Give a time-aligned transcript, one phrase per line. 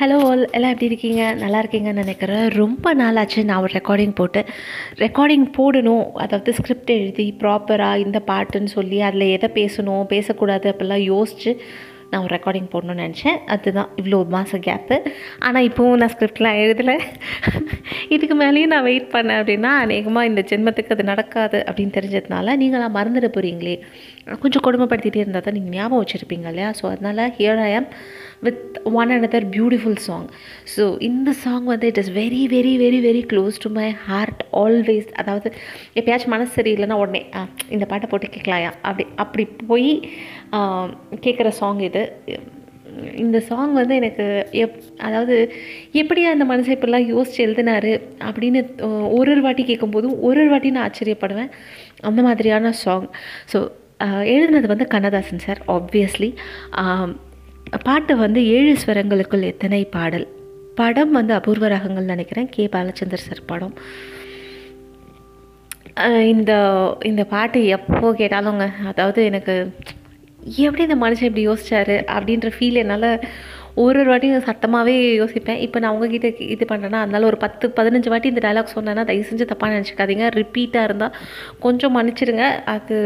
[0.00, 1.22] Hello all எல்லாம் எப்படி இருக்கீங்க?
[1.40, 2.44] நல்லா இருக்கீங்கன்னு நினைக்கிறேன்.
[2.60, 4.40] ரொம்ப நாளாச்சு நான் ஒரு ரெக்கார்டிங் போட்டு.
[5.02, 6.06] ரெக்கார்டிங் போடணும்.
[6.24, 11.52] அதாவது ஸ்கிரிப்ட் எழுதி ப்ராப்பராக இந்த பாட்டுன்னு சொல்லி அதில் எதை பேசணும் பேசக்கூடாது அப்படிலாம் யோசித்து
[12.12, 13.38] நான் ஒரு ரெக்கார்டிங் போடணும்னு நினச்சேன்.
[13.54, 14.96] அதுதான் இவ்வளோ மாதம் கேப்பு
[15.38, 16.96] ஆனால் இப்போவும் நான் ஸ்கிரிப்ட்லாம் எழுதலை.
[18.14, 23.28] இதுக்கு மேலேயும் நான் வெயிட் பண்ணேன் அப்படின்னா அநேகமாக இந்த ஜென்மத்துக்கு அது நடக்காது அப்படின்னு தெரிஞ்சதுனால நீங்களாம் மறந்துட
[23.36, 23.76] போகிறீங்களே
[24.42, 26.70] கொஞ்சம் கொடுமைப்படுத்திட்டே இருந்தால் தான் நீங்கள் ஞாபகம் வச்சுருப்பீங்க இல்லையா?
[26.80, 27.88] ஸோ அதனால் here I am
[28.42, 28.60] with
[29.00, 30.28] one and other beautiful song
[30.74, 35.10] so இந்த சாங் வந்து it is very very very very close to my heart always
[35.14, 35.48] அதாவது
[35.94, 37.22] எப்பயாச்சும் மனசு சரியில்லைன்னா உடனே
[37.68, 38.72] இந்த பாட்டை போட்டு கேட்கலாயா?
[38.82, 39.90] அப்படி அப்படி போய்
[41.26, 42.04] கேட்குற சாங் இது.
[43.22, 44.24] இந்த சாங் வந்து எனக்கு
[44.64, 45.36] எப் அதாவது
[46.02, 47.92] எப்படி அந்த மனுஷன் இப்படிலாம் யோசிச்சு எழுதினாரு
[48.28, 48.60] அப்படின்னு
[49.18, 51.50] ஒரு ஒரு வாட்டி கேட்கும்போதும் ஒரு ஒரு வாட்டி நான் ஆச்சரியப்படுவேன்.
[52.10, 53.08] அந்த மாதிரியான சாங்
[53.52, 53.60] ஸோ
[54.34, 56.30] எழுதுனது வந்து கண்ணதாசன் சார் ஆப்வியஸ்லி
[57.86, 60.26] பாட்டு வந்து ஏழு ஸ்வரங்களுக்குள் எத்தனை பாடல்?
[60.78, 62.48] படம் வந்து அபூர்வ ராகங்கள் நினைக்கிறேன்.
[62.54, 62.64] கே.
[62.74, 63.74] பாலச்சந்தர் சார் படம்.
[66.32, 66.52] இந்த
[67.08, 69.54] இந்த பாட்டு எப்போ கேட்டாலுங்க அதாவது எனக்கு
[70.66, 73.10] எப்படி இந்த மனுஷன் இப்படி யோசிச்சாரு அப்படின்ற ஃபீல் என்னால்
[73.82, 75.60] ஒரு ஒரு வாட்டியும் சத்தமாகவே யோசிப்பேன்.
[75.64, 79.44] இப்போ நான் உங்ககிட்ட இது பண்ணுறேன்னா அதனால ஒரு பத்து பதினஞ்சு வாட்டி இந்த டைலாக் சொன்னேன்னா தயவு செஞ்சு
[79.52, 80.24] தப்பாக நினச்சிக்காதீங்க.
[80.40, 81.14] ரிப்பீட்டாக இருந்தால்
[81.64, 82.96] கொஞ்சம் மன்னிச்சிடுங்க அது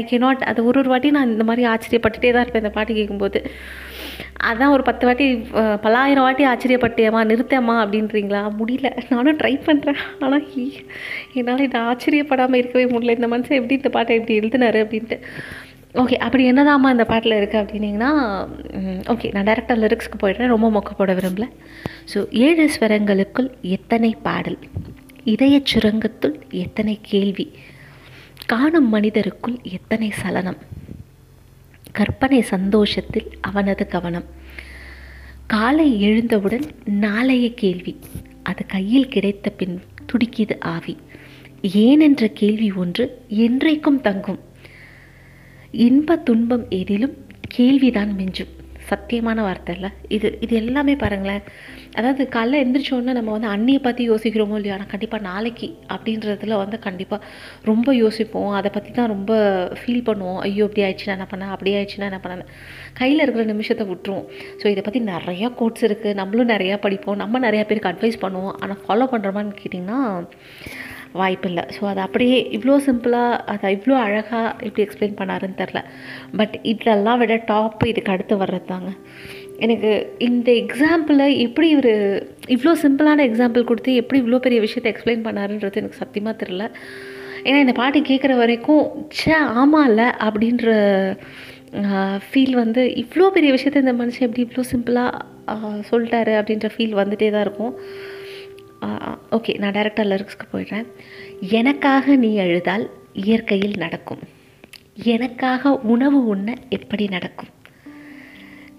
[0.00, 2.98] ஐ கே நாட் அது ஒரு ஒரு வாட்டி நான் இந்த மாதிரி ஆச்சரியப்பட்டுட்டே தான் இருப்பேன் இந்த பாட்டு
[3.00, 3.40] கேட்கும்போது
[4.50, 5.26] அதான் ஒரு பத்து வாட்டி
[5.84, 8.42] பல்லாயிரம் வாட்டி ஆச்சரியப்பட்டேம்மா நிறுத்தேம்மா அப்படின்றீங்களா?
[8.60, 8.88] முடியல.
[9.12, 10.46] நானும் ட்ரை பண்ணுறேன் ஆனால்
[11.40, 13.16] என்னால் இதை ஆச்சரியப்படாமல் இருக்கவே முடியல.
[13.18, 15.18] இந்த மனுஷன் எப்படி இந்த பாட்டை எப்படி எழுதினாரு அப்படின்ட்டு.
[16.00, 18.10] ஓகே அப்படி என்னதாம்மா இந்த பாட்டில் இருக்குது அப்படின்னீங்கன்னா
[19.12, 20.52] ஓகே நான் டேரெக்டாக லிரிக்ஸ்க்கு போயிடுறேன்.
[20.54, 21.46] ரொம்ப மொக்க போட விரும்பல.
[22.12, 24.58] ஸோ ஏழு ஸ்வரங்களுக்குள் எத்தனை பாடல்?
[25.32, 27.46] இதயச் சுரங்கத்துள் எத்தனை கேள்வி?
[28.52, 30.60] காணும் மனிதருக்குள் எத்தனை சலனம்?
[31.98, 34.26] கற்பனை சந்தோஷத்தில் அவனது கவனம்.
[35.54, 36.66] காலை எழுந்தவுடன்
[37.04, 37.94] நாளைய கேள்வி.
[38.42, 39.76] அது கையில் கிடைத்த பின்
[40.12, 40.94] துடிக்கிது ஆவி.
[41.84, 43.04] ஏனென்ற கேள்வி ஒன்று
[43.44, 44.40] என்றைக்கும் தங்கும்.
[45.84, 47.14] இன்ப துன்பம் எதிலும்
[47.54, 48.50] கேள்விதான் மிஞ்சும்.
[48.88, 51.44] சத்தியமான வார்த்தை இல்லை இது இது எல்லாமே பாருங்களேன்.
[51.98, 57.26] அதாவது காலைல எந்திரிச்சோடனே நம்ம வந்து அன்னியை பற்றி யோசிக்கிறோமோ இல்லையா ஆனால் கண்டிப்பாக நாளைக்கு அப்படின்றதுல வந்து கண்டிப்பாக
[57.70, 58.50] ரொம்ப யோசிப்போம்.
[58.58, 59.32] அதை பற்றி தான் ரொம்ப
[59.80, 60.40] ஃபீல் பண்ணுவோம்.
[60.46, 62.46] ஐயோ இப்படி ஆயிடுச்சுன்னா என்ன பண்ணேன் அப்படி ஆயிடுச்சுன்னா என்ன பண்ணேன்
[63.00, 64.28] கையில் இருக்கிற நிமிஷத்தை விட்டுருவோம்.
[64.62, 67.20] ஸோ இதை பற்றி நிறையா கோட்ஸ் இருக்குது நம்மளும் நிறையா படிப்போம்.
[67.24, 68.56] நம்ம நிறையா பேருக்கு அட்வைஸ் பண்ணுவோம்.
[68.60, 70.00] ஆனால் ஃபாலோ பண்ணுறோமான்னு கேட்டிங்கன்னா
[71.20, 71.64] வாய்ப்பில்லை.
[71.76, 75.80] ஸோ அது அப்படியே இவ்வளோ சிம்பிளாக அதை இவ்வளோ அழகாக எப்படி எக்ஸ்பிளைன் பண்ணாருன்னு தெரில.
[76.40, 78.92] பட் இதெல்லாம் விட டாப் இதுக்கு அடுத்து வர்றது தாங்க
[79.64, 79.90] எனக்கு
[80.28, 81.94] இந்த எக்ஸாம்பிளை எப்படி இவர்
[82.54, 86.64] இவ்வளோ சிம்பிளான எக்ஸாம்பிள் கொடுத்து எப்படி இவ்வளோ பெரிய விஷயத்தை எக்ஸ்பிளைன் பண்ணாருன்றது எனக்கு சத்தியமாக தெரில.
[87.46, 88.84] ஏன்னா இந்த பாட்டு கேட்குற வரைக்கும்
[89.16, 90.66] ச்சே ஆமாம்ல அப்படின்ற
[92.26, 95.20] ஃபீல் வந்து இவ்வளோ பெரிய விஷயத்த இந்த மனுஷன் எப்படி இவ்வளோ சிம்பிளாக
[95.90, 97.72] சொல்லிட்டாரு அப்படின்ற ஃபீல் வந்துட்டே தான் இருக்கும்.
[99.36, 100.86] ஓகே நான் டேரக்டாக லிரிக்ஸ்க்கு போயிடுறேன்.
[101.58, 102.84] எனக்காக நீ அழுதால்
[103.24, 104.22] இயற்கையில் நடக்கும்.
[105.14, 107.50] எனக்காக உணவு உண்ண எப்படி நடக்கும்?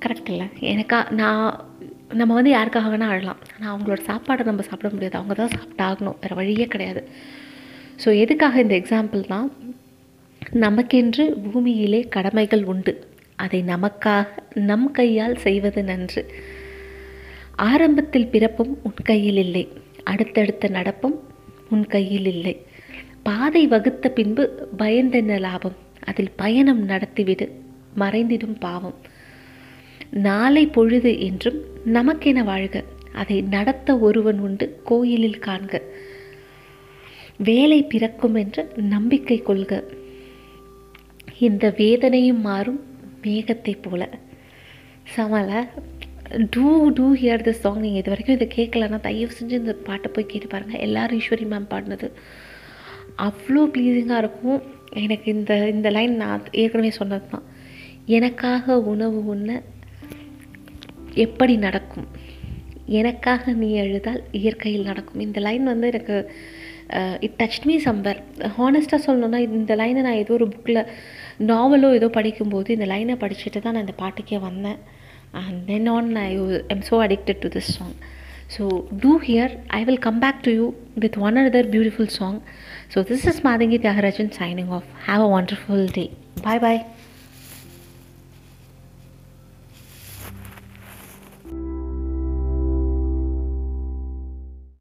[0.04, 0.48] கரெக்ட் இல்லை.
[0.74, 1.46] எனக்கா நான்
[2.20, 3.40] நம்ம வந்து யாருக்காக வேணால் அழலாம்.
[3.54, 5.18] ஆனால் அவங்களோட சாப்பாடை நம்ம சாப்பிட முடியாது.
[5.20, 6.18] அவங்க தான் சாப்பிட்டாகணும்.
[6.24, 7.04] வேறு வழியே கிடையாது.
[8.04, 9.50] ஸோ எதுக்காக இந்த எக்ஸாம்பிள்னால்
[10.66, 12.94] நமக்கென்று பூமியிலே கடமைகள் உண்டு.
[13.44, 14.28] அதை நமக்காக
[14.70, 16.24] நம் கையால் செய்வது நன்று.
[17.70, 19.66] ஆரம்பத்தில் பிறப்பும் உன் கையில் இல்லை.
[20.04, 21.20] அடுத்தடுத்த நடப்பும்
[21.70, 22.66] உன் கையில் இல்லை.
[23.24, 25.76] பாதை வகுத்த பின்பு பயந்தென்ன லாபம்?
[26.04, 27.62] அதில் பயணம் நடத்திவிடு
[27.98, 28.96] மறைந்திடும் பாவம்.
[30.10, 35.82] நாளை பொழுது என்றும் நமக்கென வாழ்க அதை நடத்த ஒருவன் உண்டு கோயிலில் காண்க.
[37.38, 39.84] வேலை பிறக்கும் என்று நம்பிக்கை கொள்க.
[41.40, 42.84] இந்த வேதனையும் மாறும்
[43.24, 44.10] மேகத்தை போல.
[45.04, 45.70] சமல
[46.54, 46.68] to
[46.98, 50.48] to hear the song நீங்கள் இது வரைக்கும் இதை கேட்கலன்னா தயவு செஞ்சு இந்த பாட்டை போய் கேட்டு
[50.54, 52.08] பாருங்கள் எல்லாரும் ஈஸ்வரி மேம் பாடினது.
[53.26, 54.62] அவ்வளோ ப்ளீஸிங்காக இருக்கும்.
[55.04, 57.46] எனக்கு இந்த இந்த லைன் நான் ஏற்கனவே சொன்னது தான்
[58.18, 59.50] எனக்காக உணவு உண்ண
[61.26, 62.08] எப்படி நடக்கும்?
[63.00, 65.24] எனக்காக நீ எழுதால் இயற்கையில் நடக்கும்.
[65.28, 66.18] இந்த லைன் வந்து எனக்கு
[67.26, 68.20] இட் டச் மீ சம்பர்
[68.58, 70.82] ஹானஸ்ட்டாக சொல்லணுன்னா இந்த லைனை நான் ஏதோ ஒரு புக்கில்
[71.52, 74.82] நாவலோ ஏதோ படிக்கும்போது இந்த லைனை படிச்சுட்டு தான் நான் இந்த பாட்டுக்கே வந்தேன்.
[75.34, 76.32] and then on i
[76.70, 77.96] am so addicted to this song.
[78.50, 82.44] So do here i will come back to you with one other beautiful song.
[82.90, 84.84] So this is madhangi tyagarajan signing off.
[85.06, 86.12] Have a wonderful day.
[86.44, 86.86] Bye bye